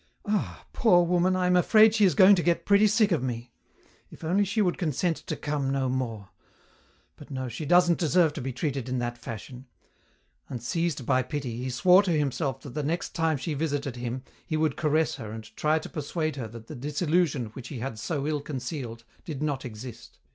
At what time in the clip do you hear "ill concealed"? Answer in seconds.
18.25-19.03